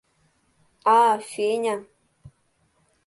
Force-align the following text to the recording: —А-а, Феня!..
—А-а, 0.95 1.13
Феня!.. 1.29 1.75